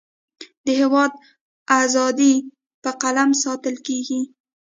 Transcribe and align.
د 0.65 0.67
هیواد 0.79 1.11
اذادی 1.81 2.33
په 2.83 2.89
قلم 3.01 3.29
ساتلکیږی 3.43 4.21